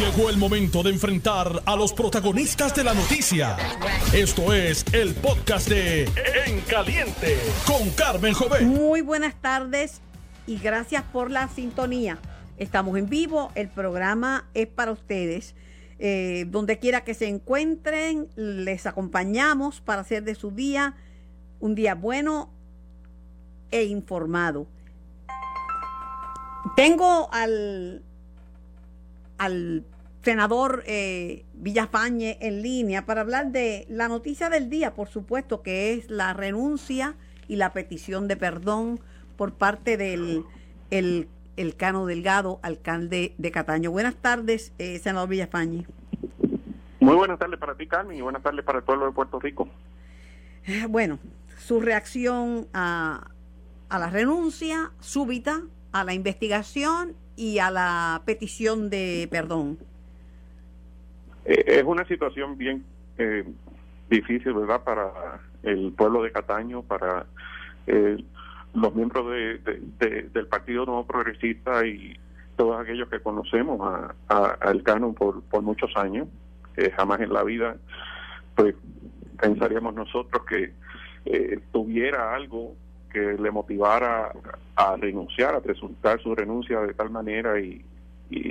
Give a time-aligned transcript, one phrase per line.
[0.00, 3.54] Llegó el momento de enfrentar a los protagonistas de la noticia.
[4.14, 6.04] Esto es el podcast de
[6.46, 7.36] En Caliente
[7.66, 8.62] con Carmen Jovet.
[8.62, 10.00] Muy buenas tardes
[10.46, 12.18] y gracias por la sintonía.
[12.56, 15.54] Estamos en vivo, el programa es para ustedes.
[15.98, 20.94] Eh, donde quiera que se encuentren, les acompañamos para hacer de su día
[21.58, 22.50] un día bueno
[23.70, 24.66] e informado.
[26.74, 28.02] Tengo al
[29.40, 29.86] al
[30.22, 35.94] senador eh, Villafañe en línea para hablar de la noticia del día, por supuesto, que
[35.94, 37.14] es la renuncia
[37.48, 39.00] y la petición de perdón
[39.36, 40.44] por parte del
[40.90, 41.28] el,
[41.76, 43.90] Cano Delgado, alcalde de Cataño.
[43.90, 45.86] Buenas tardes, eh, senador Villafañe.
[47.00, 49.68] Muy buenas tardes para ti, Carmen, y buenas tardes para el pueblo de Puerto Rico.
[50.66, 51.18] Eh, bueno,
[51.58, 53.30] su reacción a,
[53.88, 59.78] a la renuncia súbita, a la investigación y a la petición de perdón?
[61.44, 62.84] Eh, es una situación bien
[63.18, 63.44] eh,
[64.08, 67.26] difícil, ¿verdad?, para el pueblo de Cataño, para
[67.86, 68.22] eh,
[68.74, 69.58] los miembros de,
[70.32, 72.18] del Partido Nuevo Progresista y
[72.56, 73.80] todos aquellos que conocemos
[74.28, 76.28] a, al Cano por, muchos años.
[76.96, 77.76] jamás en la vida,
[78.54, 78.74] pues,
[79.40, 80.72] pensaríamos nosotros que
[81.72, 82.74] tuviera algo
[83.10, 84.32] que le motivara
[84.76, 87.84] a renunciar, a presentar su renuncia de tal manera y,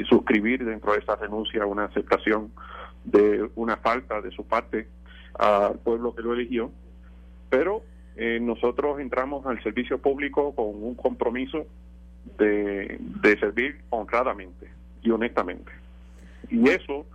[0.10, 2.52] suscribir dentro de esa renuncia una aceptación
[3.12, 4.88] de una falta de su parte
[5.38, 6.72] al pueblo que lo eligió.
[7.50, 7.84] Pero
[8.16, 11.66] eh, nosotros entramos al servicio público con un compromiso
[12.38, 13.00] de,
[13.40, 14.70] servir honradamente
[15.02, 15.72] y honestamente.
[16.50, 17.06] Y eso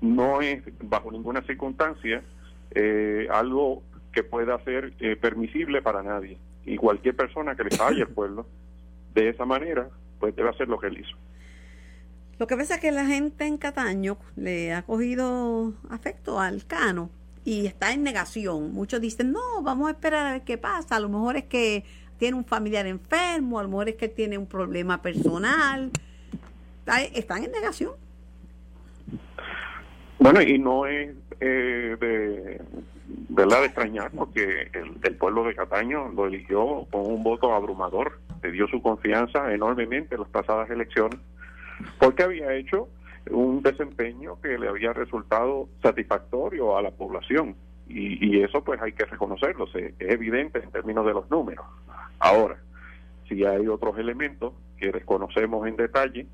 [0.00, 2.22] no es bajo ninguna circunstancia
[2.74, 8.02] eh, algo que pueda ser eh, permisible para nadie y cualquier persona que le falle
[8.02, 8.46] al pueblo
[9.14, 9.88] de esa manera,
[10.20, 11.16] pues debe hacer lo que él hizo.
[12.42, 17.08] Lo que pasa es que la gente en Cataño le ha cogido afecto al Cano
[17.44, 18.74] y está en negación.
[18.74, 20.96] Muchos dicen, no, vamos a esperar a ver qué pasa.
[20.96, 21.84] A lo mejor es que
[22.18, 25.92] tiene un familiar enfermo, a lo mejor es que tiene un problema personal.
[27.14, 27.92] Están en negación.
[30.18, 32.60] Bueno, y no es eh, de,
[33.28, 33.60] ¿verdad?
[33.60, 38.66] de extrañar porque el, pueblo de Cataño lo eligió con un voto abrumador, le dio
[38.66, 41.20] su confianza enormemente en las pasadas elecciones,
[41.98, 42.88] porque había hecho
[43.30, 47.56] un desempeño que le había resultado satisfactorio a la población.
[47.88, 51.66] Y, eso pues hay que reconocerlo, es evidente en términos de los números.
[52.18, 52.56] Ahora,
[53.28, 56.26] si hay otros elementos que desconocemos en detalle,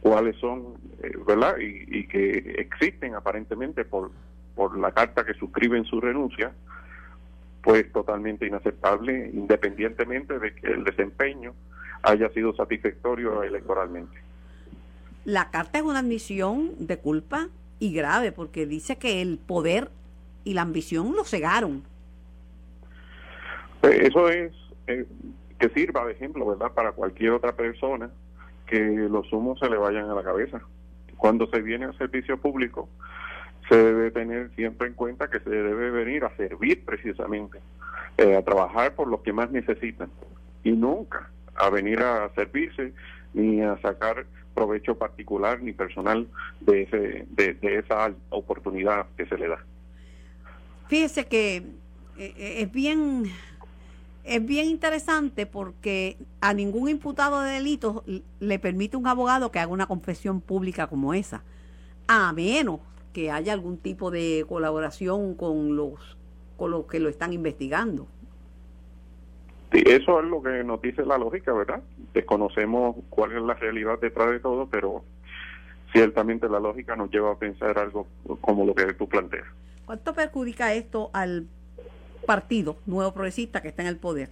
[0.00, 1.56] cuáles son, eh, ¿verdad?
[1.58, 4.10] Y, y, que existen aparentemente por,
[4.56, 6.52] por la carta que suscriben su renuncia,
[7.62, 11.54] pues totalmente inaceptable, independientemente de que el desempeño
[12.02, 14.23] haya sido satisfactorio electoralmente.
[15.24, 17.48] La carta es una admisión de culpa
[17.78, 19.90] y grave, porque dice que el poder
[20.44, 21.82] y la ambición lo cegaron.
[23.80, 24.52] Pues eso es
[24.86, 25.06] eh,
[25.58, 28.10] que sirva de ejemplo, ¿verdad?, para cualquier otra persona
[28.66, 30.60] que los humos se le vayan a la cabeza.
[31.16, 32.88] Cuando se viene al servicio público,
[33.68, 37.60] se debe tener siempre en cuenta que se debe venir a servir precisamente,
[38.18, 40.10] eh, a trabajar por los que más necesitan
[40.62, 42.92] y nunca a venir a servirse
[43.32, 46.28] ni a sacar provecho particular ni personal
[46.60, 49.64] de, ese, de, esa oportunidad que se le da.
[50.88, 51.62] Fíjese que eh,
[52.18, 53.24] eh, es bien
[54.24, 58.02] es bien interesante porque a ningún imputado de delitos
[58.40, 61.42] le permite un abogado que haga una confesión pública como esa,
[62.08, 62.80] a menos
[63.12, 66.16] que haya algún tipo de colaboración con los,
[66.56, 68.06] con los que lo están investigando.
[69.72, 71.82] Sí, eso es lo que nos dice la lógica, ¿verdad?
[72.14, 75.04] Desconocemos cuál es la realidad detrás de todo, pero
[75.92, 78.06] ciertamente la lógica nos lleva a pensar algo
[78.40, 79.46] como lo que tú planteas.
[79.84, 81.46] ¿Cuánto perjudica esto al
[82.24, 84.30] partido nuevo progresista que está en el poder?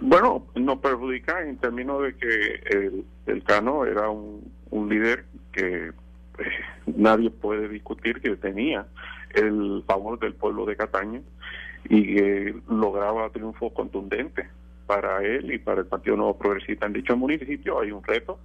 [0.00, 5.92] Bueno, nos perjudica en términos de que el, el Cano era un, un líder que
[6.86, 8.86] nadie puede discutir que tenía
[9.34, 11.22] el favor del pueblo de Cataño
[11.88, 14.46] y que lograba triunfos contundentes
[14.86, 16.86] para él y para el Partido Nuevo Progresista.
[16.86, 18.38] En dicho municipio hay un reto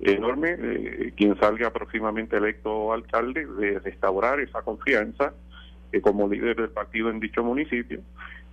[0.00, 5.32] enorme, eh, quien salga próximamente electo alcalde, de restaurar esa confianza
[5.92, 8.00] eh, como líder del partido en dicho municipio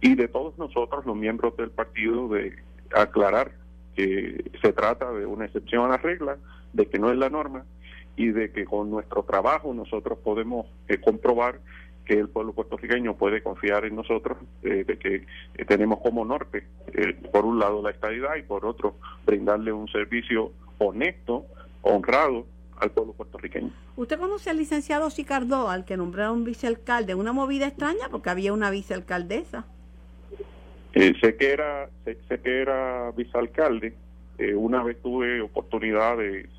[0.02, 2.56] y de todos nosotros, los miembros del partido, de
[2.94, 3.52] aclarar
[3.96, 6.38] que se trata de una excepción a la regla,
[6.74, 7.66] de que no es la norma
[8.16, 11.60] y de que con nuestro trabajo nosotros podemos eh, comprobar
[12.12, 16.66] que el pueblo puertorriqueño puede confiar en nosotros, eh, de que eh, tenemos como norte,
[17.32, 21.46] por un lado, la estabilidad y por otro, brindarle un servicio honesto,
[21.82, 22.46] honrado
[22.80, 23.72] al pueblo puertorriqueño.
[23.96, 27.16] ¿Usted conoce al licenciado Sicardo, al que nombraron vicealcalde?
[27.16, 29.66] Una movida extraña porque había una vicealcaldesa.
[30.94, 33.94] Eh, sé que era sé, que era vicealcalde.
[34.38, 36.50] Eh, una vez tuve oportunidad de,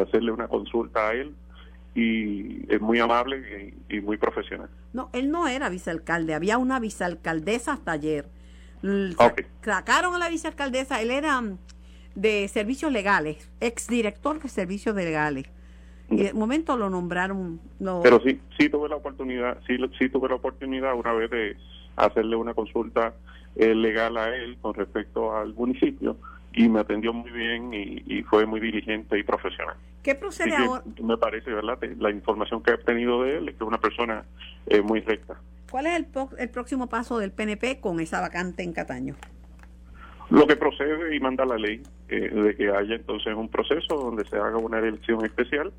[0.00, 1.34] hacerle una consulta a él
[1.94, 4.68] y es muy amable y, muy profesional.
[4.92, 8.28] No, él no era vicealcalde, había una vicealcaldesa hasta ayer.
[9.62, 11.58] Sacaron a la vicealcaldesa, él era mm,
[12.14, 15.46] de servicios legales, exdirector de servicios legales.
[16.08, 17.60] Y de momento lo nombraron.
[17.78, 18.00] No.
[18.02, 21.56] Pero sí, sí tuve la oportunidad, sí, sí tuve la oportunidad una vez de
[21.96, 23.14] hacerle una consulta
[23.56, 26.16] eh, legal a él con respecto al municipio
[26.52, 29.76] y me atendió muy bien y, fue muy diligente y profesional.
[30.02, 30.82] ¿Qué procede ahora?
[31.02, 31.78] Me parece, ¿verdad?
[31.98, 34.24] La información que he obtenido de él es que es una persona
[34.66, 35.38] eh, muy recta.
[35.70, 36.06] ¿Cuál es el,
[36.38, 39.16] el próximo paso del PNP con esa vacante en Cataño?
[40.30, 44.24] Lo que procede y manda la ley eh, de que haya entonces un proceso donde
[44.24, 45.72] se haga una elección especial,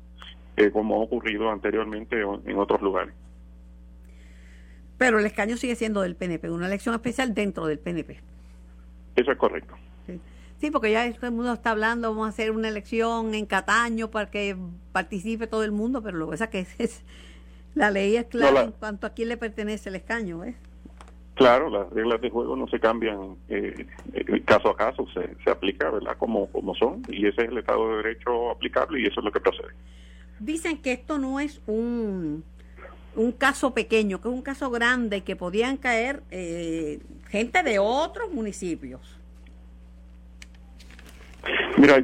[0.56, 3.14] eh, como ha ocurrido anteriormente en otros lugares.
[4.98, 8.20] Pero el escaño sigue siendo del PNP, una elección especial dentro del PNP.
[9.16, 9.74] Eso es correcto.
[10.06, 10.20] Sí,
[10.70, 14.30] porque ya todo el mundo está hablando, vamos a hacer una elección en Cataño para
[14.30, 14.56] que
[14.92, 17.04] participe todo el mundo, pero lo que pasa que es,
[17.74, 20.44] la ley es clara en cuanto a quién le pertenece el escaño.
[20.44, 20.54] ¿eh?
[21.34, 25.50] Claro, las reglas de juego no se cambian eh, eh, caso a caso, se, se
[25.50, 26.16] aplica ¿verdad?
[26.18, 29.32] Como, como son, y ese es el Estado de Derecho aplicable y eso es lo
[29.32, 29.72] que procede.
[30.38, 32.44] Dicen que esto no es un
[33.14, 38.32] un caso pequeño, que es un caso grande, que podían caer eh, gente de otros
[38.32, 39.18] municipios.
[41.78, 41.98] Mira,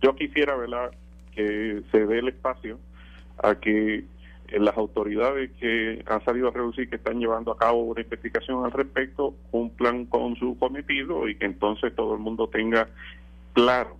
[0.00, 0.92] yo, quisiera, ¿verdad?,
[1.34, 2.78] que se dé el espacio
[3.42, 4.04] a que
[4.48, 8.64] eh, las autoridades que han salido a reducir, que están llevando a cabo una investigación
[8.64, 12.88] al respecto, cumplan con su cometido y que entonces todo el mundo tenga
[13.54, 13.96] claro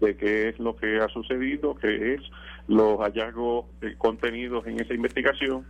[0.00, 2.20] de qué es lo que ha sucedido, qué es
[2.66, 5.64] los hallazgos eh, contenidos en esa investigación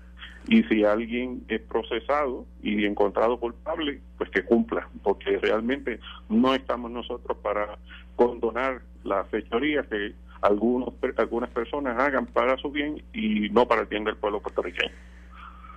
[0.47, 6.91] y si alguien es procesado y encontrado culpable, pues que cumpla, porque realmente no estamos
[6.91, 7.79] nosotros para
[8.17, 10.13] condonar la fechoría que
[10.43, 14.93] algunos algunas personas hagan para su bien y no para el bien del pueblo puertorriqueño.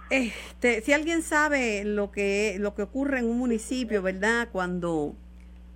[0.10, 4.50] Este, si alguien sabe lo que lo que ocurre en un municipio, ¿verdad?
[4.52, 5.16] Cuando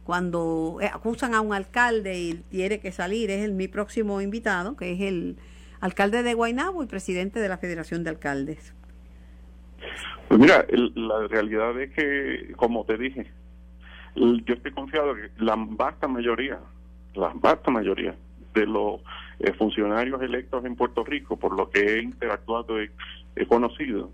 [0.04, 4.94] cuando acusan a un alcalde y tiene que salir, es el mi próximo invitado, que
[4.94, 5.38] es el
[5.80, 8.74] alcalde de Guaynabo y presidente de la Federación de Alcaldes.
[10.28, 13.32] Pues mira, la realidad es que, como te dije,
[14.16, 16.60] yo estoy confiado que la vasta mayoría,
[17.16, 18.16] la vasta mayoría
[18.54, 19.02] de los
[19.40, 24.12] eh, funcionarios electos en Puerto Rico, por lo que he interactuado he conocido,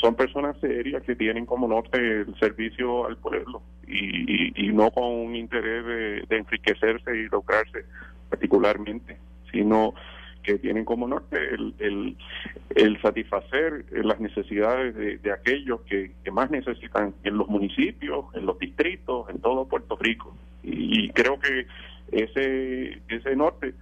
[0.00, 5.04] son personas serias que tienen como norte el servicio al pueblo y, y, no con
[5.04, 7.84] un interés de, de enriquecerse y lograrse
[8.28, 9.18] particularmente,
[9.52, 9.94] sino
[10.42, 12.16] que tienen como norte el,
[12.74, 19.28] el, satisfacer las necesidades de, aquellos que, más necesitan en los municipios, en los distritos,
[19.30, 20.34] en todo Puerto Rico.
[20.62, 21.66] Y, creo que
[22.12, 23.74] ese, ese norte,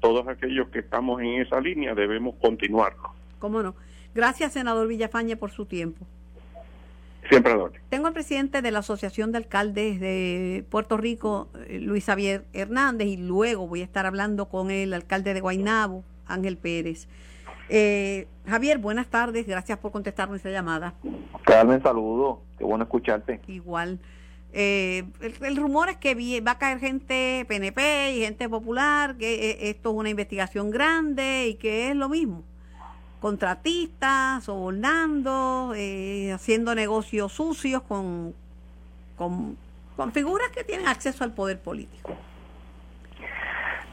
[0.00, 3.14] todos aquellos que estamos en esa línea debemos continuarlo.
[3.38, 3.74] ¿Cómo no?
[4.14, 6.06] Gracias, senador Villafañe, por su tiempo.
[7.28, 7.54] Siempre
[7.88, 13.08] Tengo al presidente de la Asociación de Alcaldes de Puerto Rico, eh, Luis Javier Hernández,
[13.08, 17.08] y luego voy a estar hablando con el alcalde de Guaynabo, Ángel Pérez.
[17.68, 20.94] Eh, Javier, buenas tardes, gracias por contestar nuestra llamada.
[21.44, 23.40] Carmen, saludo, qué bueno escucharte.
[23.48, 23.98] Igual.
[24.52, 25.04] Eh,
[25.42, 29.96] el, rumor es que va a caer gente PNP y gente popular, que esto es
[29.96, 32.44] una investigación grande y que es lo mismo
[33.20, 38.34] contratistas, sobornando, eh, haciendo negocios sucios con,
[39.16, 39.56] con,
[40.12, 42.14] figuras que tienen acceso al poder político.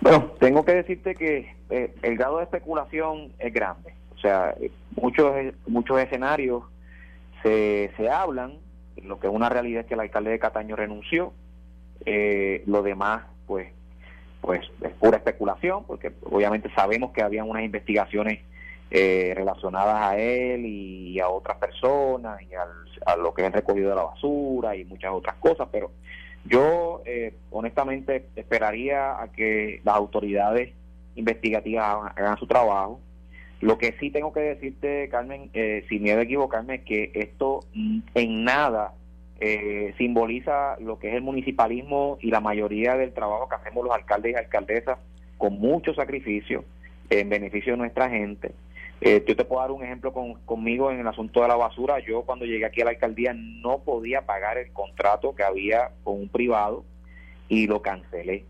[0.01, 3.93] Bueno, tengo que decirte que eh, el grado de especulación es grande.
[4.15, 4.53] O sea,
[4.95, 5.33] muchos
[5.65, 6.63] muchos escenarios
[7.41, 8.57] se, se hablan.
[9.01, 11.33] Lo que es una realidad es que el alcalde de Cataño renunció.
[12.05, 13.71] Eh, lo demás, pues,
[14.41, 18.41] pues es pura especulación, porque obviamente sabemos que habían unas investigaciones
[18.95, 23.95] eh, relacionadas a él y a otras personas y a lo que el recogido de
[23.95, 25.91] la basura y muchas otras cosas, pero
[26.45, 30.73] yo eh, honestamente esperaría a que las autoridades
[31.15, 32.99] investigativas hagan, su trabajo.
[33.61, 37.61] Lo que sí tengo que decirte, Carmen, eh, sin miedo a equivocarme, es que esto
[38.13, 38.93] en nada
[39.39, 43.95] eh, simboliza lo que es el municipalismo y la mayoría del trabajo que hacemos los
[43.95, 44.99] alcaldes y alcaldesas
[45.37, 46.63] con mucho sacrificio
[47.09, 48.51] en beneficio de nuestra gente.
[49.01, 51.99] Eh, yo te puedo dar un ejemplo con, conmigo en el asunto de la basura.
[51.99, 56.19] Yo cuando llegué aquí a la alcaldía no podía pagar el contrato que había con
[56.19, 56.85] un privado
[57.49, 58.45] y lo cancelé.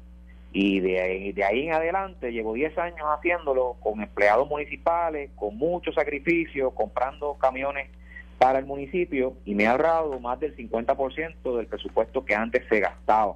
[0.52, 5.92] Y de, de ahí en adelante llevo 10 años haciéndolo con empleados municipales, con mucho
[5.92, 7.90] sacrificio, comprando camiones
[8.38, 12.80] para el municipio y me ha ahorrado más del 50% del presupuesto que antes se
[12.80, 13.36] gastaba.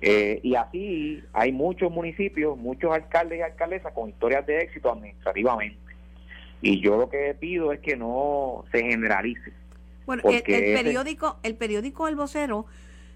[0.00, 5.81] Eh, y así hay muchos municipios, muchos alcaldes y alcaldesas con historias de éxito administrativamente.
[6.62, 9.52] Y yo lo que pido es que no se generalice.
[10.06, 12.66] Bueno, el, periódico, el periódico El Vocero,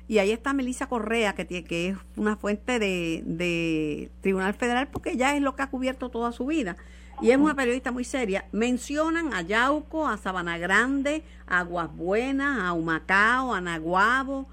[0.09, 4.89] y ahí está Melissa Correa, que, tiene, que es una fuente de, de Tribunal Federal,
[4.89, 6.77] porque ella es lo que ha cubierto toda su vida
[7.21, 12.59] y es una periodista muy seria, mencionan a Yauco, a Sabana Grande, a Aguas Buenas,
[12.61, 14.47] a Humacao, a Naguabo,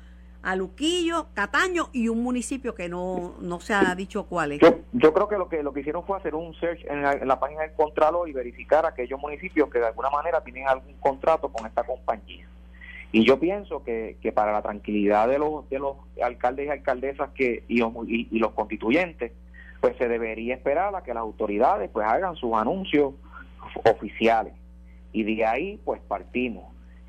[0.44, 4.60] a Luquillo, Cataño y un municipio que no, no se ha dicho cuál es.
[4.92, 7.62] Yo, creo que lo que lo que hicieron fue hacer un search en la, página
[7.62, 11.84] del Contralor y verificar aquellos municipios que de alguna manera tienen algún contrato con esta
[11.84, 12.46] compañía.
[13.14, 17.30] Y yo pienso que, que para la tranquilidad de los, de los alcaldes y alcaldesas
[17.30, 19.32] que y, y los constituyentes,
[19.80, 23.14] pues se debería esperar a que las autoridades pues hagan sus anuncios
[23.86, 24.54] oficiales
[25.14, 26.66] y de ahí pues partimos.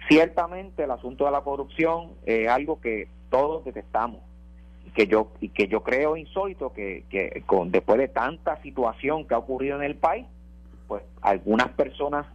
[0.09, 4.21] Ciertamente el asunto de la corrupción es algo que todos detestamos
[4.87, 9.27] y que yo y que yo creo insólito que, que con, después de tanta situación
[9.27, 10.25] que ha ocurrido en el país,
[10.87, 12.27] pues algunas personas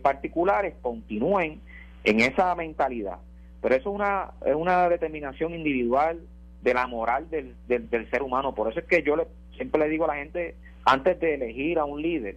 [0.00, 1.60] particulares continúen
[2.04, 3.18] en esa mentalidad.
[3.60, 6.20] Pero eso es una, es una determinación individual
[6.62, 8.54] de la moral del, del, del ser humano.
[8.54, 11.80] Por eso es que yo le siempre le digo a la gente, antes de elegir
[11.80, 12.36] a un líder,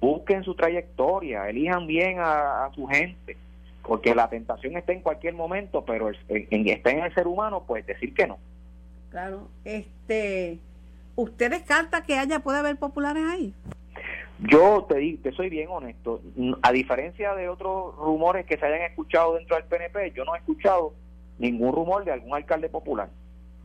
[0.00, 3.36] busquen su trayectoria, elijan bien a, su gente,
[3.88, 7.86] porque la tentación está en cualquier momento, pero en, está en el ser humano, pues
[7.86, 8.38] decir que no.
[9.10, 10.58] Claro, este,
[11.16, 13.54] ¿usted descarta que haya, puede haber populares ahí?
[14.40, 16.20] Yo te, te soy bien honesto,
[16.62, 20.38] a diferencia de otros rumores que se hayan escuchado dentro del PNP, yo no he
[20.38, 20.92] escuchado
[21.38, 23.08] ningún rumor de algún alcalde popular.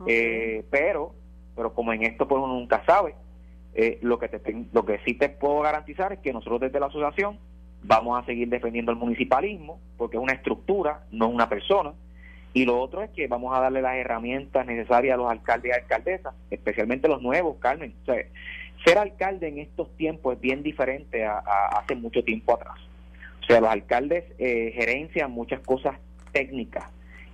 [0.06, 1.14] Eh, pero
[1.54, 3.14] pero como en esto pues uno nunca sabe,
[3.74, 6.86] eh, lo que te, lo que sí te puedo garantizar es que nosotros desde la
[6.86, 7.38] asociación
[7.86, 11.92] vamos a seguir defendiendo el municipalismo porque es una estructura, no una persona.
[12.52, 15.80] Y lo otro es que vamos a darle las herramientas necesarias a los alcaldes y
[15.80, 17.94] alcaldesas, especialmente los nuevos, Carmen.
[18.84, 21.38] Ser alcalde en estos tiempos es bien diferente a,
[21.72, 22.78] hace mucho tiempo atrás.
[23.42, 25.98] O sea, los alcaldes eh, gerencian muchas cosas
[26.32, 26.84] técnicas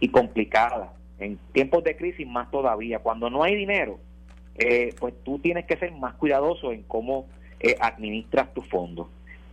[0.01, 0.91] y complicadas.
[1.19, 3.01] En tiempos de crisis más todavía.
[3.01, 3.99] Cuando no hay dinero,
[4.57, 7.27] eh, pues tú tienes que ser más cuidadoso en cómo
[7.61, 9.09] eh, administras tus fondos.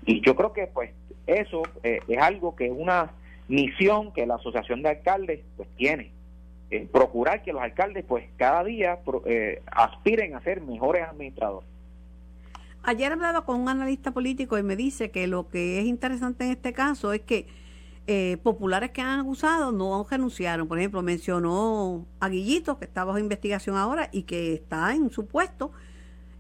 [0.08, 0.90] Y yo creo que pues
[1.28, 3.12] eso eh, es algo que es una
[3.48, 6.12] misión que la Asociación de Alcaldes pues tiene.
[6.92, 9.00] procurar que los alcaldes pues cada día
[9.68, 11.70] aspiren a ser mejores administradores.
[12.84, 16.52] Ayer hablaba con un analista político y me dice que lo que es interesante en
[16.52, 17.48] este caso es que
[18.10, 20.70] eh, populares que han acusado no renunciaron.
[20.70, 25.28] Por ejemplo, mencionó a Guillito, que está bajo investigación ahora y que está en su
[25.28, 25.74] puesto.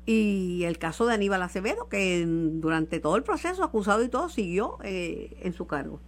[0.09, 4.77] Y el caso de Aníbal Acevedo, que durante todo el proceso, acusado y todo, siguió
[4.81, 5.99] eh, en su cargo.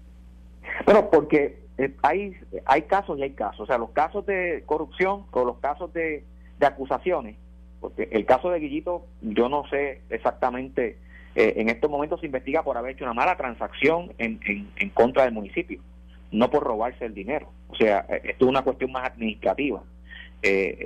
[0.86, 2.34] Bueno, porque eh, hay,
[2.66, 3.60] hay casos y hay casos.
[3.60, 6.24] O sea, los casos de corrupción con los casos de,
[6.60, 7.36] de acusaciones.
[7.82, 10.98] Porque el caso de Guillito, yo no sé exactamente
[11.36, 15.24] eh, en estos momentos se investiga por haber hecho una mala transacción en, en, contra
[15.24, 15.82] del municipio,
[16.32, 17.52] no por robarse el dinero.
[17.68, 19.84] O sea, eh, esto es una cuestión más administrativa.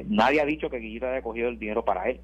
[0.07, 2.19] Nadie ha dicho que Guillita haya cogido el dinero para él.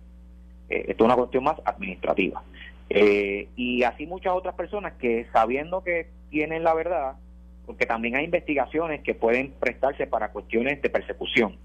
[0.70, 2.44] Esto es una cuestión más administrativa.
[2.90, 7.16] y así muchas otras personas que sabiendo que tienen la verdad,
[7.66, 11.56] porque también hay investigaciones que pueden prestarse para cuestiones de persecución.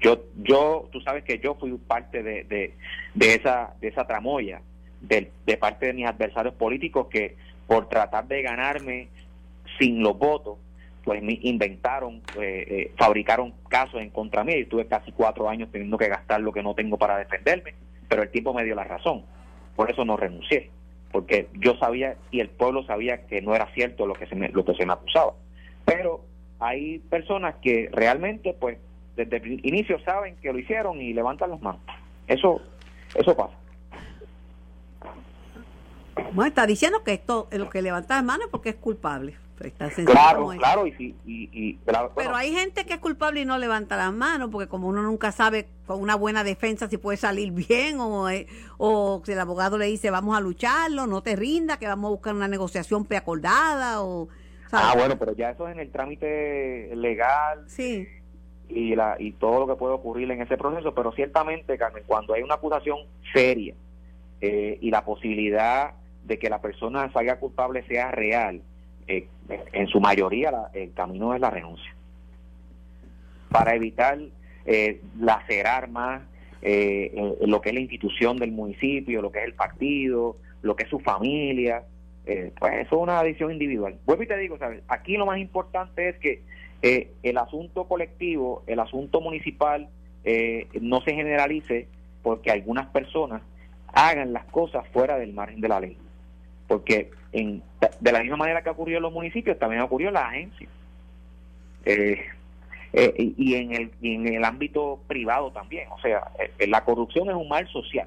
[0.00, 2.74] Yo, yo, tú sabes que yo fui parte de, de,
[3.14, 4.60] de esa, de esa tramoya
[5.00, 9.08] de, de parte de mis adversarios políticos que por tratar de ganarme
[9.78, 10.58] sin los votos,
[11.04, 15.70] pues me inventaron, eh, eh, fabricaron casos en contra mí y tuve casi cuatro años
[15.72, 17.74] teniendo que gastar lo que no tengo para defenderme,
[18.10, 19.24] pero el tiempo me dio la razón,
[19.76, 20.68] por eso no renuncié,
[21.12, 24.48] porque yo sabía y el pueblo sabía que no era cierto lo que se me,
[24.48, 25.34] lo que se me acusaba,
[25.84, 26.20] pero
[26.58, 28.78] hay personas que realmente pues
[29.16, 31.80] desde el inicio saben que lo hicieron y levantan las manos,
[32.26, 32.60] eso,
[33.14, 33.54] eso pasa.
[36.32, 39.36] Bueno, está diciendo que esto es lo que levanta las manos porque es culpable.
[40.06, 41.78] Claro, claro, y, y,
[42.16, 45.32] Pero hay gente que es culpable y no levanta las manos porque como uno nunca
[45.32, 48.46] sabe con una buena defensa si puede salir bien o, eh,
[48.78, 52.12] o si el abogado le dice vamos a lucharlo, no te rinda, que vamos a
[52.12, 54.28] buscar una negociación preacordada o...
[54.72, 57.64] Ah, bueno, pero ya eso es en el trámite legal.
[57.66, 58.06] Sí.
[58.68, 62.34] Y, la, y todo lo que puede ocurrir en ese proceso, pero ciertamente, Carmen, cuando
[62.34, 62.98] hay una acusación
[63.34, 63.74] seria
[64.40, 68.62] eh, y la posibilidad de que la persona salga culpable sea real,
[69.06, 69.28] eh,
[69.72, 71.94] en su mayoría el camino es la renuncia.
[73.50, 74.18] Para evitar
[74.64, 76.22] eh, lacerar más
[76.62, 80.84] eh, lo que es la institución del municipio, lo que es el partido, lo que
[80.84, 81.84] es su familia.
[82.26, 83.98] Eh, pues eso es una decisión individual.
[84.04, 84.82] Vuelvo y te digo, ¿sabes?
[84.88, 86.42] aquí lo más importante es que
[86.82, 89.88] eh, el asunto colectivo, el asunto municipal,
[90.82, 91.88] no se generalice
[92.22, 93.40] porque algunas personas
[93.86, 95.96] hagan las cosas fuera del margen de la ley.
[96.70, 97.64] Porque en,
[97.98, 100.70] de la misma manera que ocurrió en los municipios, también ocurrió en las agencias.
[101.84, 102.20] Eh,
[102.92, 105.88] eh, y, en el, en el ámbito privado también.
[105.90, 108.06] O sea, eh, la corrupción es un mal social.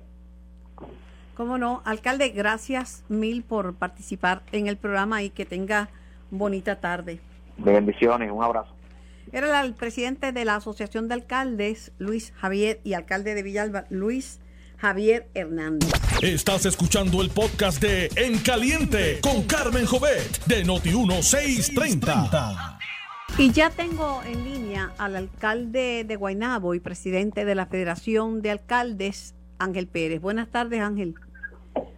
[1.35, 5.89] Cómo no, alcalde, gracias mil por participar en el programa y que tenga
[6.31, 7.19] bonita tarde.
[7.57, 8.73] Bendiciones, un abrazo.
[9.33, 14.39] Era el presidente de la Asociación de Alcaldes, Luis Javier, y alcalde de Villalba, Luis
[14.83, 15.89] Javier Hernández.
[16.21, 22.79] Estás escuchando el podcast de En Caliente con Carmen Jovet de Noti1630.
[23.37, 28.51] Y ya tengo en línea al alcalde de Guaynabo y presidente de la Federación de
[28.51, 30.19] Alcaldes, Ángel Pérez.
[30.19, 31.15] Buenas tardes, Ángel.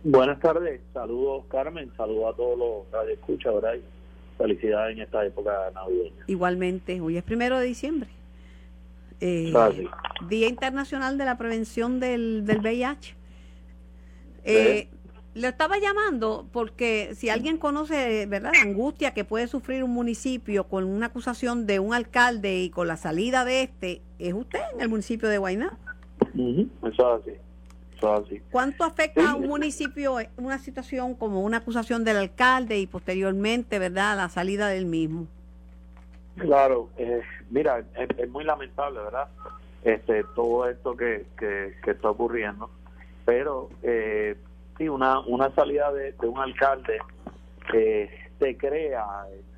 [0.04, 3.80] Buenas tardes, saludos Carmen, saludos a todos los que escuchan, ¿verdad?
[4.38, 6.24] Felicidades en esta época navideña.
[6.28, 8.10] Igualmente, hoy es primero de diciembre.
[9.22, 9.54] Eh,
[10.30, 13.16] Día Internacional de la Prevención del, del VIH.
[14.44, 14.90] Eh,
[15.34, 20.66] le estaba llamando porque si alguien conoce, ¿verdad?, la angustia que puede sufrir un municipio
[20.66, 24.82] con una acusación de un alcalde y con la salida de este, es usted en
[24.82, 25.78] el municipio de Guayná.
[26.34, 27.32] Eso es así.
[27.98, 28.42] Eso así.
[28.50, 34.16] ¿Cuánto afecta a un municipio una situación como una acusación del alcalde y posteriormente, ¿verdad?,
[34.16, 35.28] la salida del mismo.
[36.38, 39.30] Claro, eh, mira, es, muy lamentable, ¿verdad?
[39.84, 42.70] Este, todo esto que, que, está ocurriendo,
[43.24, 44.36] pero eh,
[44.78, 46.98] sí, una, una salida de, un alcalde
[47.74, 49.06] eh, te crea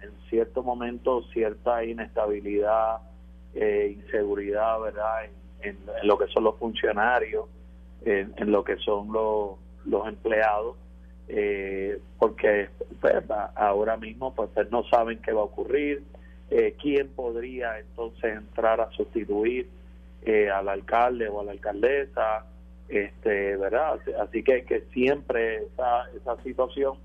[0.02, 2.98] en, cierto momento cierta inestabilidad,
[3.56, 5.26] eh, inseguridad, ¿verdad?
[5.62, 7.46] En, lo que son los funcionarios,
[8.06, 10.76] en, lo que son los, los empleados,
[12.20, 12.70] porque
[13.02, 13.16] pues,
[13.56, 16.04] ahora mismo pues no saben qué va a ocurrir
[16.50, 19.70] eh, quién podría entonces entrar a sustituir
[20.26, 22.46] eh, al alcalde o a la alcaldesa,
[22.88, 24.00] este, ¿verdad?
[24.20, 26.98] Así que, que siempre esa, esa situación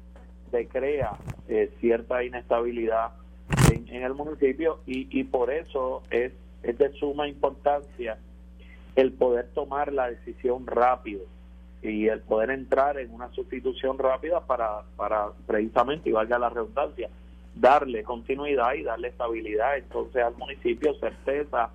[0.51, 1.13] se crea
[1.49, 3.11] eh, cierta inestabilidad
[3.73, 8.19] en, el municipio y, y por eso es, es de suma importancia
[8.97, 11.23] el poder tomar la decisión rápido
[11.83, 17.09] y el poder entrar en una sustitución rápida para, para precisamente, y valga la redundancia,
[17.55, 21.71] darle continuidad y darle estabilidad entonces al municipio, certeza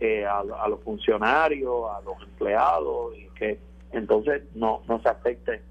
[0.00, 3.58] eh, a, los funcionarios, a los empleados y que
[3.92, 5.62] entonces no, no se afecte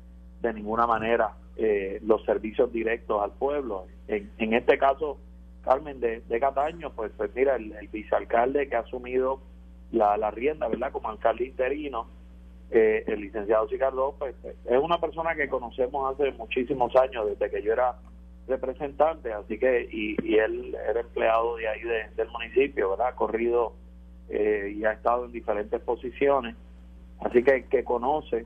[0.42, 3.86] de ninguna manera eh, los servicios directos al pueblo.
[4.08, 5.18] En, en este caso,
[5.64, 9.40] Carmen de, de Cataño, pues, pues mira, el, vicealcalde que ha asumido
[9.92, 10.92] la, la rienda, ¿verdad?
[10.92, 12.08] Como alcalde interino,
[12.72, 17.64] eh, el licenciado Sicardo, pues es una persona que conocemos hace muchísimos años, desde que
[17.64, 17.96] yo era
[18.48, 21.82] representante, así que, y, él era empleado de ahí
[22.16, 23.08] del municipio, ¿verdad?
[23.08, 23.74] Ha corrido
[24.30, 26.56] eh, y ha estado en diferentes posiciones,
[27.22, 28.46] así que, que conoce.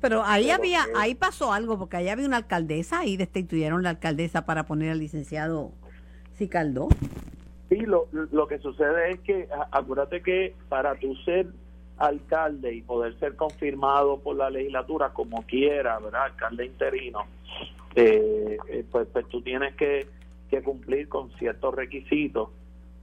[0.00, 4.46] Pero ahí había, ahí pasó algo, porque ahí había una alcaldesa y destituyeron la alcaldesa
[4.46, 5.72] para poner al licenciado
[6.36, 6.88] Cicaldó.
[7.68, 11.48] Sí, lo, lo que sucede es que, acuérdate que para tu ser
[11.98, 16.24] alcalde y poder ser confirmado por la legislatura como quiera, ¿verdad?
[16.24, 17.26] Alcalde interino,
[17.94, 20.06] eh, eh, pues, pues tú tienes que,
[20.50, 22.50] que cumplir con ciertos requisitos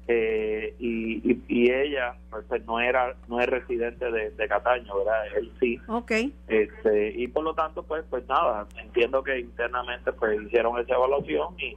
[0.10, 5.52] eh, y, y, ella pues, pues, no era no es residente de, Cataño verdad él
[5.60, 5.78] sí.
[5.90, 10.96] Okay este y por lo tanto pues pues nada entiendo que internamente pues hicieron esa
[10.96, 11.76] evaluación y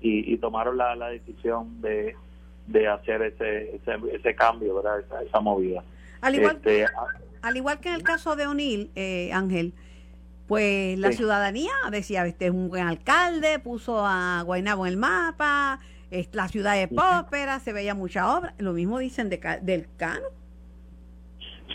[0.00, 2.14] y, tomaron la, la decisión de,
[2.66, 5.82] de hacer ese, ese, ese cambio verdad esa, esa movida.
[6.20, 6.86] Al igual este,
[7.42, 9.72] al igual que en el caso de O'Neill eh, Ángel
[10.46, 15.80] pues la ciudadanía decía, este es un buen alcalde, puso a Guaynabo en el mapa,
[16.10, 18.54] es la ciudad de Pópera, se veía mucha obra.
[18.58, 20.26] Lo mismo dicen de, del Cano.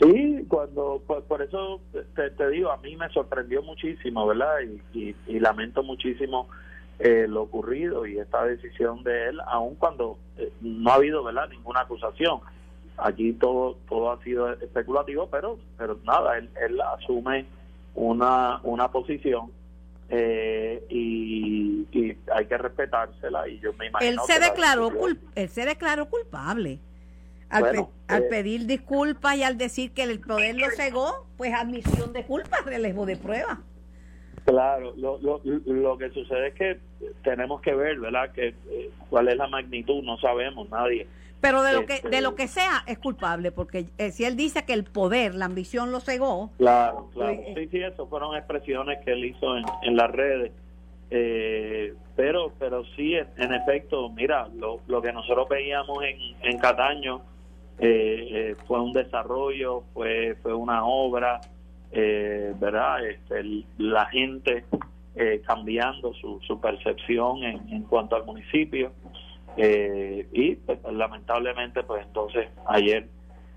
[0.02, 1.82] Sí, cuando, por, eso
[2.16, 4.56] te, digo, a mí me sorprendió muchísimo, ¿verdad?
[4.94, 6.48] Y, lamento muchísimo
[7.00, 11.50] eh, lo ocurrido y esta decisión de él, aun cuando eh, no ha habido, ¿verdad?,
[11.50, 12.40] ninguna acusación.
[12.98, 17.46] Allí todo todo ha sido especulativo, pero pero nada, él, él asume
[17.96, 19.52] una, una posición
[20.10, 21.88] eh, y,
[22.34, 24.92] hay que respetársela y yo me imagino él se declaró
[25.36, 26.80] él se declaró culpable.
[27.50, 32.14] Al, al eh, pedir disculpas y al decir que el poder lo cegó pues admisión
[32.14, 33.60] de culpa relevo de prueba.
[34.46, 36.80] Claro lo, lo, lo que sucede es que
[37.24, 41.08] tenemos que ver verdad que eh, cuál es la magnitud no sabemos nadie
[41.42, 44.38] Pero de lo que de lo este, que sea es culpable, porque eh, si él
[44.38, 46.52] dice que el poder, la ambición lo cegó.
[46.58, 47.36] Claro, claro.
[47.36, 50.52] Pues, sí, sí, eso fueron expresiones que él hizo en, en las redes.
[51.10, 57.22] Eh, pero pero sí, en, efecto, mira, lo, lo que nosotros veíamos en, en Cataño
[57.80, 61.42] eh, fue un desarrollo, fue fue una obra,
[61.92, 63.04] ¿verdad?
[63.06, 64.64] Este, la gente
[65.46, 68.92] cambiando su, su percepción en, en cuanto al municipio.
[69.58, 73.08] Eh, y pues, lamentablemente, pues entonces ayer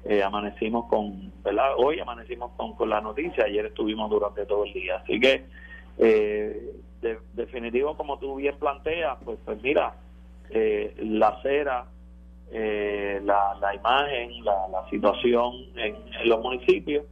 [0.05, 1.73] eh, amanecimos con, ¿verdad?
[1.77, 4.97] Hoy amanecimos con, con la noticia, ayer estuvimos durante todo el día.
[4.97, 5.45] Así que,
[5.99, 6.73] eh,
[7.33, 9.95] definitivo, como tú bien planteas, pues, pues mira,
[10.51, 11.87] eh, la acera,
[12.51, 15.97] la, la imagen, la, la situación en,
[16.29, 17.05] los municipios,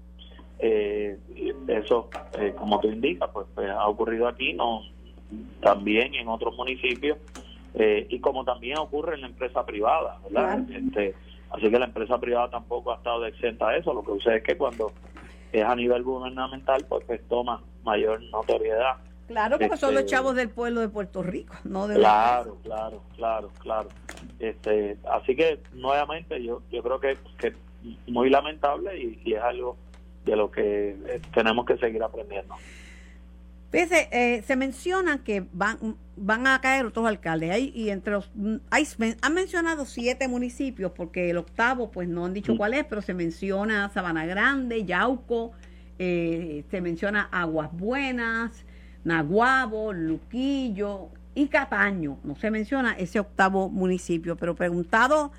[0.58, 2.08] eso,
[2.56, 4.82] como tú indicas, pues, pues, ha ocurrido aquí, no
[5.60, 7.18] también en otros municipios
[7.74, 10.60] eh, y como también ocurre en la empresa privada, ¿verdad?
[10.70, 11.14] Este,
[11.50, 13.94] así que la empresa privada tampoco ha estado exenta a eso.
[13.94, 14.92] Lo que sucede es que cuando
[15.52, 18.96] es a nivel gubernamental, pues, pues toma mayor notoriedad.
[19.28, 23.02] Claro, porque son los este, chavos del pueblo de Puerto Rico, no de Claro, claro,
[23.16, 23.88] claro, claro.
[24.38, 27.54] Este, así que nuevamente yo yo creo que que
[28.06, 29.76] muy lamentable y, es algo
[30.24, 32.54] de lo que eh, tenemos que seguir aprendiendo.
[33.72, 37.52] Fíjese, eh, se menciona que van, van a caer otros alcaldes.
[37.52, 38.30] Hay, y entre los,
[38.68, 38.86] hay,
[39.22, 42.56] han mencionado siete municipios, porque el octavo, pues no han dicho mm.
[42.58, 45.52] cuál es, pero se menciona Sabana Grande, Yauco,
[45.98, 48.66] eh, se menciona Aguas Buenas,
[49.04, 52.18] Naguabo, Luquillo y Cataño.
[52.24, 55.32] No se menciona ese octavo municipio, pero preguntado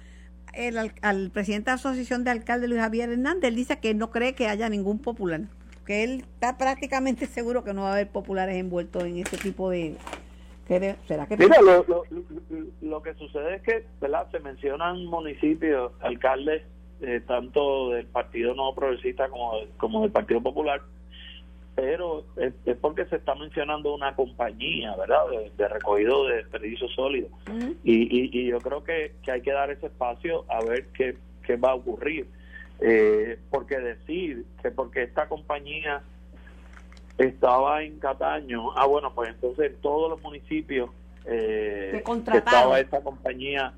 [0.54, 4.10] el, al presidente de la Asociación de Alcaldes, Luis Javier Hernández, él dice que no
[4.10, 5.42] cree que haya ningún popular
[5.86, 9.70] que él está prácticamente seguro que no va a haber populares envueltos en este tipo
[9.70, 9.96] de...
[11.08, 12.04] ¿Será que Mira, lo, lo,
[12.82, 14.28] lo, que sucede es que ¿verdad?
[14.32, 16.64] se mencionan municipios, alcaldes,
[17.02, 20.82] eh, tanto del Partido No Progresista como, como del Partido Popular,
[21.76, 25.24] pero es, porque se está mencionando una compañía, ¿verdad?,
[25.58, 27.32] de, recogido de desperdicios sólidos.
[27.84, 31.58] y, y, yo creo que, que hay que dar ese espacio a ver qué, qué
[31.58, 32.26] va a ocurrir
[32.86, 36.04] eh, porque decir que porque esta compañía
[37.18, 40.90] estaba en Cataño, ah bueno, pues entonces en todos los municipios
[41.26, 43.74] eh, que estaba esta compañía,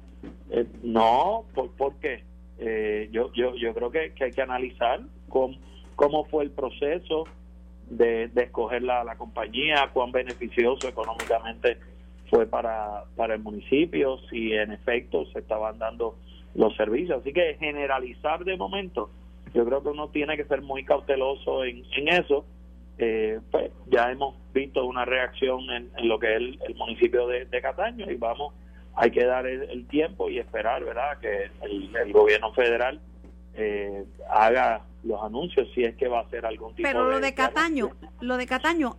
[0.49, 2.23] eh, no, ¿por, por qué?
[2.57, 5.55] Eh, yo, yo, yo creo que, hay que analizar cómo,
[5.95, 7.25] cómo fue el proceso
[7.87, 11.77] de, de escoger la, la compañía, cuán beneficioso económicamente
[12.31, 16.17] fue para, para el municipio, si en efecto se estaban dando
[16.55, 17.21] los servicios.
[17.21, 19.09] Así que generalizar de momento,
[19.53, 22.45] yo creo que uno tiene que ser muy cauteloso en, en eso.
[22.97, 28.09] Eh, pues ya hemos visto una reacción en, lo que es el, municipio de, Cataño
[28.09, 28.53] y vamos,
[28.95, 33.01] hay que dar el, tiempo y esperar, ¿verdad?, que el, gobierno federal
[33.53, 37.33] eh, haga los anuncios si es que va a hacer algún tipo Pero lo de,
[37.33, 37.91] Cataño,
[38.21, 38.97] lo de Cataño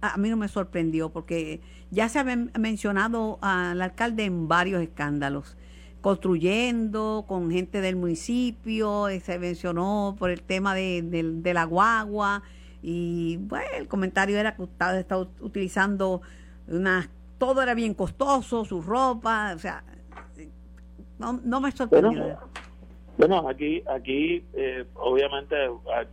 [0.00, 5.56] a mí no me sorprendió porque ya se ha mencionado al alcalde en varios escándalos
[6.00, 12.42] construyendo con gente del municipio, eh, se mencionó por el tema de, la guagua
[12.82, 16.22] y bueno, el comentario era que usted estaba utilizando
[16.68, 19.82] una, todo era bien costoso, su ropa, o sea,
[21.18, 22.38] no, no me sorprendió.
[23.16, 25.56] Bueno, aquí, aquí eh, obviamente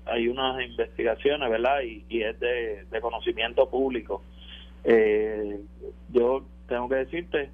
[0.06, 1.82] hay unas investigaciones, ¿verdad?
[1.84, 4.24] Y, es de, conocimiento público.
[4.84, 5.60] Eh,
[6.10, 7.52] yo tengo que decirte,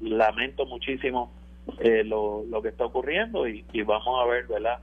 [0.00, 1.30] lamento muchísimo
[1.78, 4.78] eh, lo, lo que está ocurriendo y, vamos a ver, ¿verdad?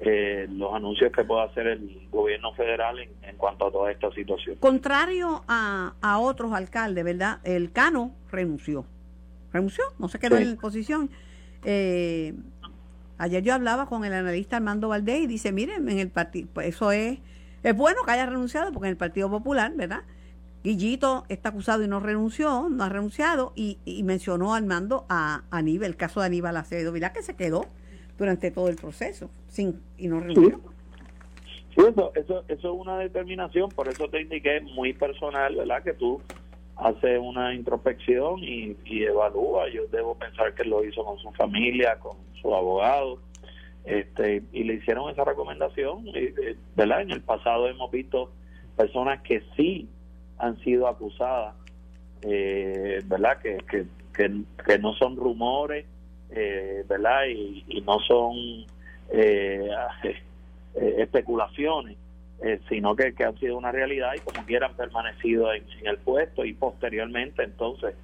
[0.00, 4.56] Eh, los anuncios que pueda hacer el gobierno federal en, cuanto a toda esta situación.
[4.56, 7.40] Contrario a, a otros alcaldes, ¿verdad?
[7.44, 8.84] El Cano renunció.
[9.52, 11.10] Renunció, no se quedó en posición.
[11.64, 12.34] Eh,
[13.18, 16.68] ayer yo hablaba con el analista Armando Valdés y dice, miren, en el partido, pues
[16.68, 17.18] eso es,
[17.62, 20.02] es bueno que haya renunciado porque en el Partido Popular, ¿verdad?
[20.66, 25.90] Guillito está acusado y no renunció, no ha renunciado, y, mencionó al mando a Aníbal,
[25.90, 27.66] el caso de Aníbal Acevedo Vilá, que se quedó
[28.18, 30.60] durante todo el proceso sin y no renunció.
[31.72, 35.84] Sí, eso, eso, eso es una determinación, por eso te indiqué muy personal, ¿verdad?
[35.84, 36.20] Que tú
[36.74, 39.68] haces una introspección y, y evalúa.
[39.68, 43.20] Yo debo pensar que lo hizo con su familia, con su abogado,
[43.84, 47.02] este, y le hicieron esa recomendación, eh, ¿verdad?
[47.02, 48.32] En el pasado hemos visto
[48.76, 49.88] personas que sí
[50.38, 51.54] han sido acusadas,
[52.22, 53.38] eh, ¿verdad?
[53.38, 55.86] Que, que, que, no son rumores,
[56.30, 57.26] eh, ¿verdad?
[57.28, 58.66] Y, no son
[59.10, 59.70] eh,
[60.74, 61.96] especulaciones,
[62.68, 66.52] sino que, que, han sido una realidad y como quieran permanecido en, el puesto y
[66.52, 67.94] posteriormente entonces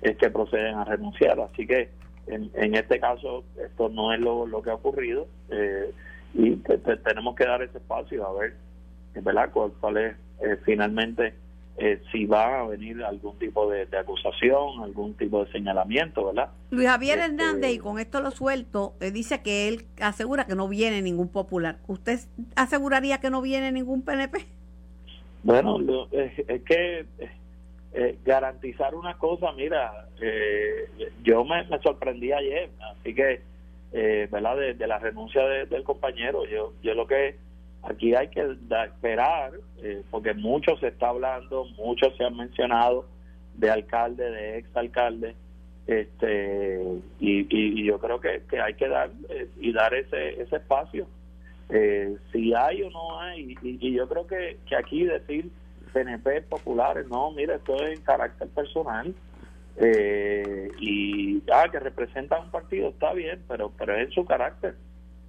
[0.00, 1.38] es que proceden a renunciar.
[1.40, 1.90] Así que
[2.26, 5.92] en, en este caso esto no es lo, lo que ha ocurrido eh,
[6.34, 6.56] y
[7.04, 8.54] tenemos que dar ese espacio a ver
[9.14, 11.34] verdad cuál, cuál es eh, finalmente
[11.76, 16.50] eh, si va a venir algún tipo de, acusación, algún tipo de señalamiento, ¿verdad?
[16.70, 20.54] Luis Javier este, Hernández, y con esto lo suelto, eh, dice que él asegura que
[20.54, 21.78] no viene ningún popular.
[21.88, 22.20] ¿Usted
[22.54, 24.46] aseguraría que no viene ningún PNP?
[25.42, 25.78] Bueno,
[26.12, 27.06] es, que
[27.92, 30.06] eh, garantizar una cosa, mira,
[31.24, 33.42] yo me, sorprendí ayer, así que,
[34.30, 34.56] ¿verdad?
[34.56, 37.36] De, la renuncia del compañero, yo, yo lo que
[37.88, 43.06] Aquí hay que esperar, eh, porque mucho se está hablando, mucho se han mencionado
[43.56, 45.34] de alcalde, de exalcalde,
[45.86, 46.82] este,
[47.20, 51.06] y, yo creo que, que, hay que dar eh, y dar ese, ese espacio.
[51.68, 55.50] Eh, si hay o no hay, y, yo creo que, que aquí decir
[55.92, 59.14] PNP populares, no, mira, esto es en carácter personal.
[60.80, 64.76] y ah, que representa un partido está bien pero pero es en su carácter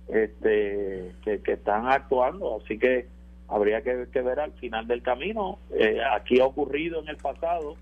[0.08, 2.60] este, que, están actuando.
[2.64, 3.08] Así que
[3.48, 5.60] habría que, ver al final del camino.
[5.74, 7.76] Eh, aquí ha ocurrido en el pasado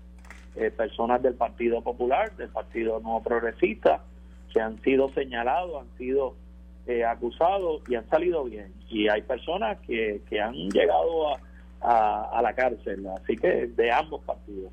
[0.56, 4.00] eh, personas del Partido Popular, del Partido Nuevo Progresista,
[4.52, 6.34] que han sido señalados, han sido
[6.86, 8.72] eh, acusados y han salido bien.
[8.88, 11.40] Y hay personas que, que han llegado a,
[11.80, 14.72] a, a la cárcel, así que de ambos partidos.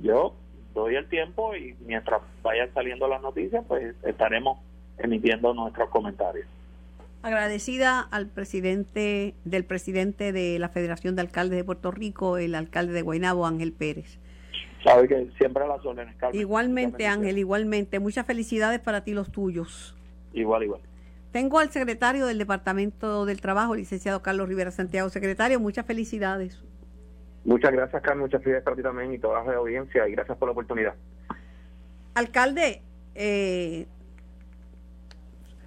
[0.00, 0.34] yo
[0.74, 4.58] doy el tiempo y mientras vayan saliendo las noticias, pues estaremos
[5.02, 6.46] emitiendo nuestros comentarios.
[7.22, 12.92] Agradecida al presidente del presidente de la Federación de Alcaldes de Puerto Rico, el alcalde
[12.92, 14.18] de Guaynabo, Ángel Pérez.
[14.84, 18.00] Sabe que siempre las órdenes, Igualmente, Ángel, igualmente.
[18.00, 19.96] Muchas felicidades para ti los tuyos.
[20.32, 20.80] Igual, igual.
[21.30, 25.08] Tengo al secretario del Departamento del Trabajo, licenciado Carlos Rivera Santiago.
[25.08, 26.62] Secretario, muchas felicidades.
[27.44, 28.22] Muchas gracias, Carlos.
[28.22, 30.94] Muchas felicidades para ti también y toda la audiencia y gracias por la oportunidad.
[32.14, 32.82] Alcalde,
[33.14, 33.86] eh,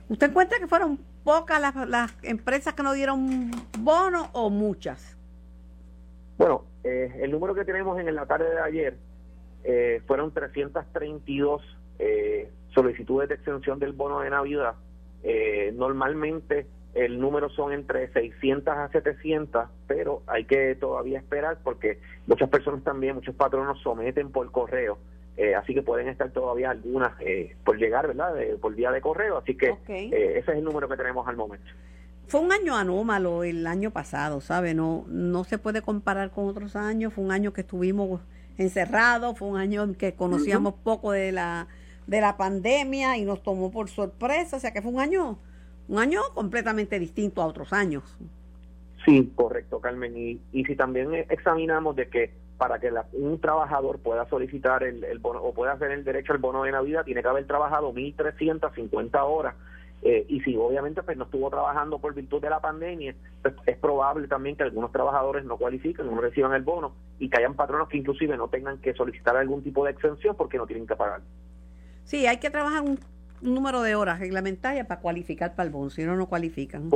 [0.07, 5.17] ¿Usted encuentra que fueron pocas las, empresas que no dieron bono o muchas?
[6.37, 8.97] Bueno, eh, el número que tenemos en la tarde de ayer
[9.63, 11.61] eh, fueron 332
[11.97, 14.75] eh, solicitudes de extensión del bono de Navidad.
[15.73, 22.49] normalmente el número son entre 600 a 700, pero hay que todavía esperar porque muchas
[22.49, 24.99] personas también, muchos patronos someten por correo
[25.37, 28.33] eh, así que pueden estar todavía algunas eh, por llegar, ¿verdad?
[28.61, 29.37] por día de correo.
[29.37, 31.65] Así que eh, ese es el número que tenemos al momento.
[32.27, 34.73] Fue un año anómalo el año pasado, ¿sabe?
[34.73, 37.13] No, no se puede comparar con otros años.
[37.13, 38.21] Fue un año que estuvimos
[38.57, 41.67] encerrados, fue un año que conocíamos poco de la,
[42.07, 44.55] de la pandemia y nos tomó por sorpresa.
[44.55, 45.37] O sea que fue un año,
[45.89, 48.17] un año completamente distinto a otros años.
[49.05, 50.17] Sí, correcto, Carmen.
[50.17, 55.41] Y, y si también examinamos de que para que un trabajador pueda solicitar el, bono
[55.41, 59.55] o pueda hacer el derecho al bono de Navidad, tiene que haber trabajado 1.350 horas.
[60.01, 63.77] Eh, y si obviamente pues no estuvo trabajando por virtud de la pandemia, pues es
[63.77, 67.89] probable también que algunos trabajadores no cualifiquen, no reciban el bono y que hayan patronos
[67.89, 71.21] que inclusive no tengan que solicitar algún tipo de exención porque no tienen que pagar.
[72.03, 72.99] Sí, hay que trabajar un,
[73.41, 76.89] número de horas reglamentarias para cualificar para el bono, si no, no cualifican.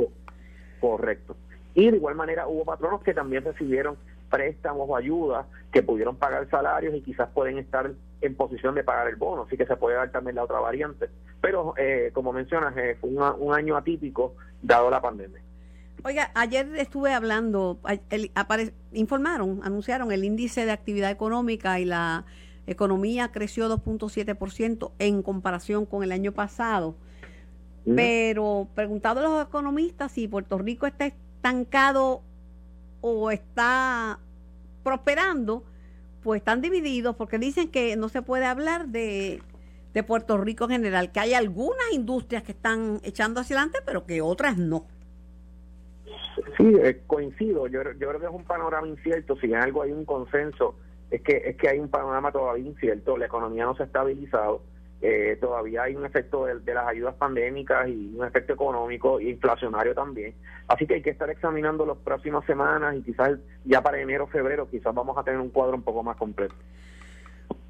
[0.80, 1.36] correcto.
[1.74, 3.98] Y de igual manera hubo patronos que también recibieron
[4.30, 9.08] préstamos o ayudas que pudieron pagar salarios y quizás pueden estar en posición de pagar
[9.08, 11.10] el bono, así que se puede dar también la otra variante.
[11.42, 15.42] Pero, eh, como mencionas, eh, fue un año atípico dado la pandemia.
[16.04, 17.78] Oiga, ayer estuve hablando,
[18.94, 22.26] informaron, anunciaron el índice de actividad económica y la
[22.68, 26.96] economía creció 2.7% en comparación con el año pasado.
[27.96, 32.22] Pero preguntado a los economistas si Puerto Rico está estancado
[33.02, 34.20] o está
[34.84, 35.64] prosperando,
[36.24, 39.42] pues están divididos porque dicen que no se puede hablar de,
[39.94, 44.06] de Puerto Rico en general, que hay algunas industrias que están echando hacia adelante, pero
[44.06, 44.86] que otras no.
[46.58, 47.68] Sí, eh, coincido.
[47.68, 49.36] Yo, yo creo que es un panorama incierto.
[49.38, 50.76] Si en algo hay un consenso,
[51.12, 53.18] es que es que hay un panorama todavía incierto.
[53.18, 54.62] La economía no se ha estabilizado.
[55.02, 59.96] Eh, todavía hay un efecto de, las ayudas pandémicas y un efecto económico e inflacionario
[59.96, 60.34] también.
[60.68, 64.70] Así que hay que estar examinando las próximas semanas y quizás ya para enero febrero
[64.70, 66.54] quizás vamos a tener un cuadro un poco más completo.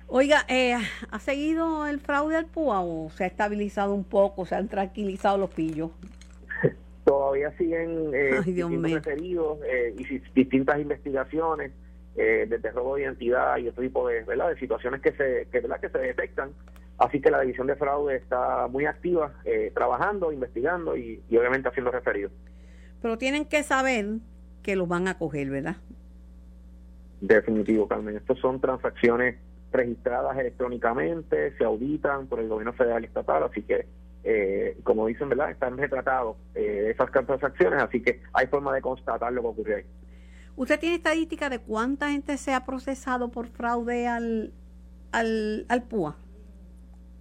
[0.07, 0.75] Oiga, eh,
[1.11, 5.37] ¿ha seguido el fraude al PUA o se ha estabilizado un poco, se han tranquilizado
[5.37, 5.91] los pillos?
[7.03, 11.73] Todavía siguen eh, referidos eh, y distintas investigaciones
[12.15, 14.49] eh, desde robo de identidad y otro tipo de, ¿verdad?
[14.49, 15.79] de situaciones que se, que, ¿verdad?
[15.79, 16.51] que se detectan
[16.99, 21.91] Así que la división de fraude está muy activa, eh, trabajando, investigando y, obviamente haciendo
[21.91, 22.33] referidos.
[23.01, 24.05] Pero tienen que saber
[24.61, 25.77] que los van a coger, ¿verdad?
[27.21, 28.17] Definitivo, Carmen.
[28.17, 29.37] Estas son transacciones
[29.71, 33.87] registradas electrónicamente, se auditan por el gobierno federal y estatal, así que,
[34.25, 35.51] eh, como dicen, ¿verdad?
[35.51, 39.83] Están retratados eh, esas transacciones, así que hay forma de constatar lo que ocurrió ahí.
[40.57, 44.51] ¿Usted tiene estadística de cuánta gente se ha procesado por fraude al,
[45.13, 46.17] al, al PUA?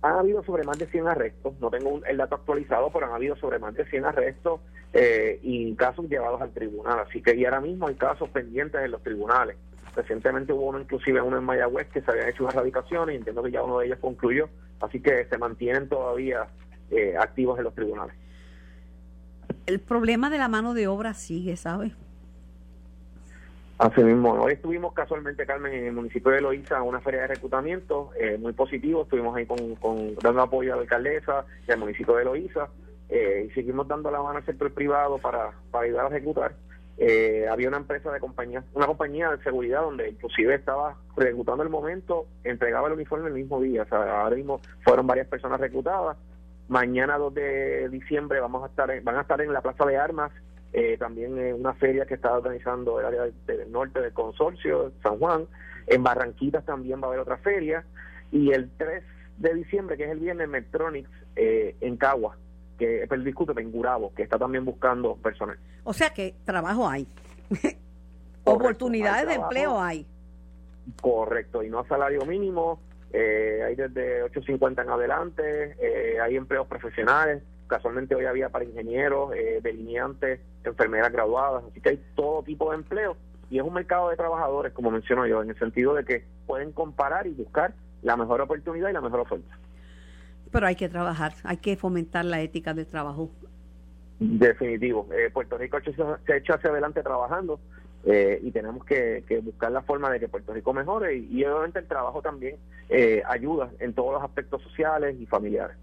[0.02, 3.34] Han habido sobre más de 100 arrestos, no tengo el dato actualizado, pero han habido
[3.36, 4.60] sobre más de 100 arrestos
[4.92, 7.00] eh, y casos llevados al tribunal.
[7.00, 9.56] Así que y ahora mismo hay casos pendientes en los tribunales.
[9.96, 13.42] Recientemente hubo uno, inclusive uno en Mayagüez, que se habían hecho unas radicaciones y entiendo
[13.42, 14.48] que ya uno de ellos concluyó.
[14.80, 16.46] Así que se mantienen todavía
[16.90, 18.14] eh, activos en los tribunales.
[19.66, 21.92] El problema de la mano de obra sigue, ¿sabes?
[23.78, 28.10] Así mismo, hoy estuvimos casualmente, Carmen, en el municipio de Loíza, una feria de reclutamiento
[28.18, 29.02] eh, muy positivo.
[29.02, 32.68] Estuvimos ahí con, con, dando apoyo a la alcaldesa y al municipio de Loíza
[33.08, 36.56] eh, y seguimos dando la mano al sector privado para, para ayudar a ejecutar.
[36.96, 41.68] Eh, había una empresa de compañía, una compañía de seguridad donde inclusive estaba reclutando el
[41.68, 43.82] momento, entregaba el uniforme el mismo día.
[43.82, 46.16] O sea, ahora mismo fueron varias personas reclutadas.
[46.66, 50.32] Mañana 2 de diciembre vamos a estar, van a estar en la Plaza de Armas
[50.72, 55.46] eh, también una feria que está organizando el área del norte del consorcio, San Juan.
[55.86, 57.84] En Barranquitas también va a haber otra feria.
[58.30, 59.02] Y el 3
[59.38, 62.36] de diciembre, que es el viernes, Metronics eh, en Cagua,
[62.78, 65.58] que es el discute en Gurabo, que está también buscando personal.
[65.84, 67.06] O sea que trabajo hay.
[68.44, 70.06] Oportunidades de empleo hay.
[71.00, 72.80] Correcto, y no a salario mínimo.
[73.12, 79.32] Eh, hay desde 8.50 en adelante, eh, hay empleos profesionales, casualmente hoy había para ingenieros,
[79.34, 83.16] eh, delineantes, enfermeras graduadas, así que hay todo tipo de empleo
[83.50, 86.72] y es un mercado de trabajadores, como menciono yo, en el sentido de que pueden
[86.72, 89.56] comparar y buscar la mejor oportunidad y la mejor oferta.
[90.50, 93.30] Pero hay que trabajar, hay que fomentar la ética del trabajo.
[94.18, 95.06] Definitivo.
[95.12, 97.60] Eh, Puerto Rico se ha hecho hacia adelante trabajando
[98.04, 101.86] eh, y tenemos que, buscar la forma de que Puerto Rico mejore y, obviamente el
[101.86, 102.56] trabajo también
[102.88, 105.76] eh, ayuda en todos los aspectos sociales y familiares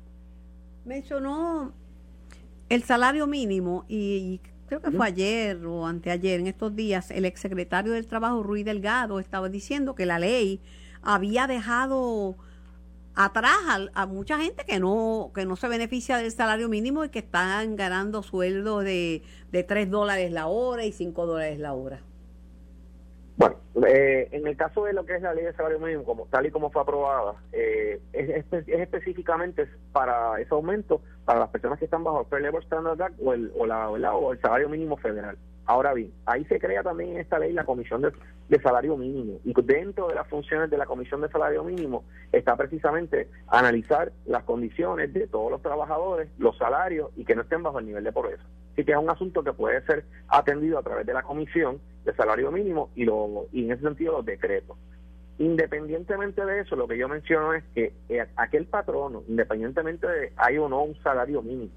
[0.85, 1.73] mencionó
[2.69, 7.93] el salario mínimo y, creo que fue ayer o anteayer, en estos días, el exsecretario
[7.93, 10.61] del Trabajo, Ruiz Delgado, estaba diciendo que la ley
[11.01, 12.35] había dejado
[13.13, 13.55] atrás
[13.93, 17.75] a, mucha gente que no que no se beneficia del salario mínimo y que están
[17.75, 22.01] ganando sueldos de, de 3 dólares la hora y 5 dólares la hora.
[23.37, 26.25] Bueno, eh, en el caso de lo que es la ley de salario mínimo, como
[26.27, 31.85] tal y como fue aprobada, eh, es, específicamente para ese aumento para las personas que
[31.85, 34.95] están bajo el Fair Labor Standard Act o el, o, la, o el salario mínimo
[34.95, 35.37] federal.
[35.67, 38.13] Ahora bien, ahí se crea también en esta ley la comisión de,
[38.61, 43.27] salario mínimo y dentro de las funciones de la comisión de salario mínimo está precisamente
[43.47, 47.87] analizar las condiciones de todos los trabajadores, los salarios y que no estén bajo el
[47.87, 48.43] nivel de pobreza.
[48.75, 52.13] Así que es un asunto que puede ser atendido a través de la comisión de
[52.13, 54.75] salario mínimo y, lo, y en ese sentido los decretos.
[55.37, 60.57] Independientemente de eso, lo que yo menciono es que eh, aquel patrono, independientemente de hay
[60.57, 61.71] o no un salario mínimo,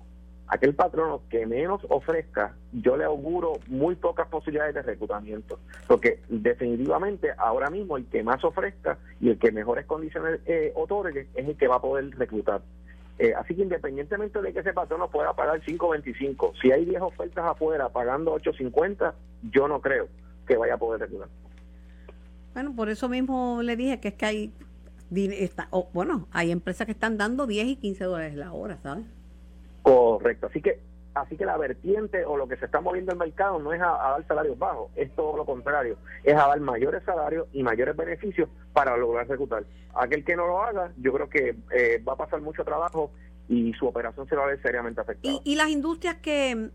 [0.48, 7.30] aquel patrono que menos ofrezca, yo le auguro muy pocas posibilidades de reclutamiento, porque definitivamente
[7.38, 11.56] ahora mismo el que más ofrezca y el que mejores condiciones eh, otorgue es el
[11.56, 12.62] que va a poder reclutar.
[13.18, 17.44] Eh, así que independientemente de que ese patrono pueda pagar 5.25, si hay 10 ofertas
[17.44, 19.12] afuera pagando 8.50,
[19.50, 20.08] yo no creo
[20.46, 21.28] que vaya a poder reclutar.
[22.54, 24.52] Bueno, por eso mismo le dije que es que hay,
[25.92, 29.04] bueno, hay empresas que están dando 10 y 15 dólares la hora, ¿sabes?
[29.82, 30.80] Correcto, así que
[31.22, 33.86] así que la vertiente o lo que se está moviendo el mercado no es a,
[33.86, 38.48] dar salarios bajos, es todo lo contrario, es a dar mayores salarios y mayores beneficios
[38.72, 39.64] para lograr ejecutar.
[39.94, 43.10] Aquel que no lo haga, yo creo que eh, va a pasar mucho trabajo
[43.48, 45.40] y su operación se va a ver seriamente afectada.
[45.44, 46.70] ¿Y, las industrias que,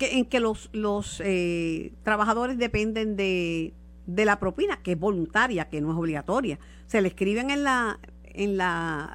[0.00, 3.74] en que los, los eh, trabajadores dependen de,
[4.06, 7.98] de la propina, que es voluntaria, que no es obligatoria, se le escriben en la
[8.34, 9.14] en la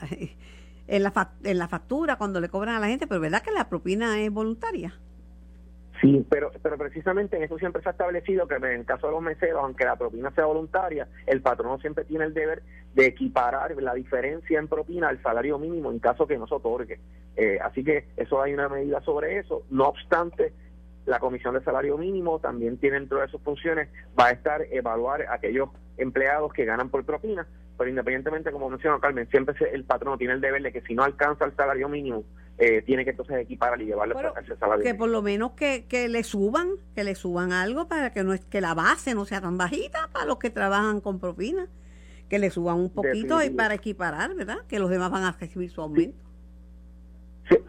[0.88, 3.70] en la, en la factura cuando le cobran a la gente, pero ¿verdad que la
[3.70, 4.94] propina es voluntaria?
[6.02, 9.14] Sí, pero, pero precisamente en eso siempre se ha establecido que en el caso de
[9.14, 13.76] los meseros, aunque la propina sea voluntaria, el patrono siempre tiene el deber de equiparar
[13.82, 17.00] la diferencia en propina al salario mínimo en caso que no se otorgue.
[17.38, 19.64] Eh, así que eso hay una medida sobre eso.
[19.70, 20.54] No obstante,
[21.06, 25.26] la Comisión de Salario Mínimo también tiene dentro de sus funciones, va a estar evaluar
[25.30, 27.48] aquellos empleados que ganan por propina,
[27.78, 31.04] pero independientemente, como mencionó Carmen, siempre el patrono tiene el deber de que si no
[31.04, 32.24] alcanza el salario mínimo,
[32.58, 35.86] eh, tiene que entonces equiparar y llevarlo a ese salario Que por lo menos que,
[35.88, 39.26] que le suban, que le suban algo para que no es que la base no
[39.26, 41.68] sea tan bajita para los que trabajan con propina,
[42.30, 44.60] que le suban un poquito y para equiparar, ¿verdad?
[44.68, 46.26] Que los demás van a recibir su aumento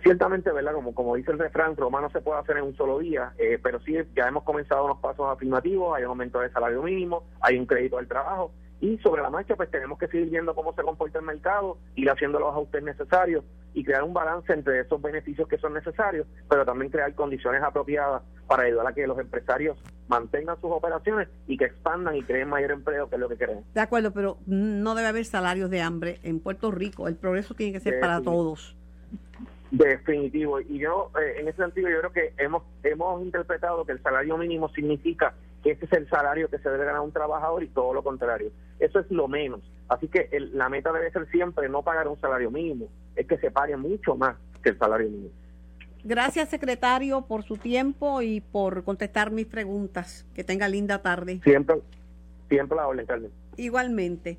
[0.03, 0.73] ciertamente, ¿verdad?
[0.73, 3.59] Como, como dice el refrán, Roma no se puede hacer en un solo día, eh,
[3.63, 7.59] pero sí ya hemos comenzado unos pasos afirmativos, hay un aumento del salario mínimo, hay
[7.59, 10.83] un crédito al trabajo y sobre la marcha pues tenemos que seguir viendo cómo se
[10.83, 15.49] comporta el mercado, ir haciendo los ajustes necesarios y crear un balance entre esos beneficios
[15.49, 20.61] que son necesarios, pero también crear condiciones apropiadas para ayudar a que los empresarios mantengan
[20.61, 23.65] sus operaciones y que expandan y creen mayor empleo, que es lo que queremos.
[23.75, 27.09] De acuerdo, pero no debe haber salarios de hambre en Puerto Rico.
[27.09, 28.77] El progreso tiene que ser para todos.
[29.71, 30.61] Definitivo.
[30.61, 34.37] Y yo, eh, en ese sentido, yo creo que hemos, hemos interpretado que el salario
[34.39, 35.35] mínimo significa
[35.71, 38.51] ese es el salario que se debe ganar un trabajador y todo lo contrario.
[38.79, 39.61] Eso es lo menos.
[39.89, 43.51] Así que la meta debe ser siempre no pagar un salario mínimo, es que se
[43.51, 45.31] pague mucho más que el salario mínimo.
[46.05, 50.25] Gracias, secretario, por su tiempo y por contestar mis preguntas.
[50.35, 51.41] Que tenga linda tarde.
[51.43, 51.77] Siempre,
[52.49, 53.31] siempre la orden, Carmen.
[53.57, 54.39] Igualmente.